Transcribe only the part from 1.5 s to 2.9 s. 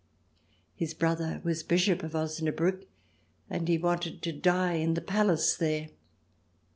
Bishop of Osnabriick,